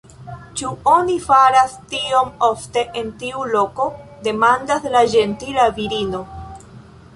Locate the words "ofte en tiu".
2.47-3.45